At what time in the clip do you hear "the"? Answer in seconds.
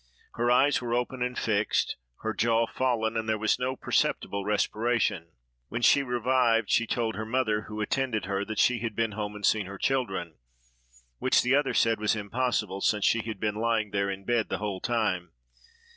11.43-11.53, 14.49-14.57